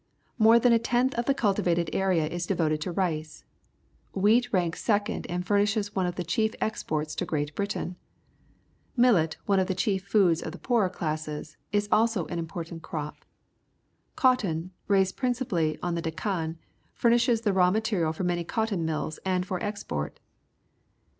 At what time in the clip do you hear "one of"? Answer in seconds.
5.95-6.15, 9.45-9.67